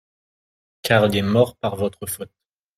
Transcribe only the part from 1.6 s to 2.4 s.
votre faute.